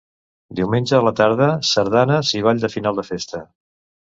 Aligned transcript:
Diumenge 0.59 0.95
a 0.99 1.01
la 1.07 1.11
tarda: 1.19 1.49
sardanes 1.73 2.33
i 2.41 2.43
ball 2.49 2.63
de 2.65 2.73
final 2.79 2.99
de 3.03 3.07
festa. 3.13 3.45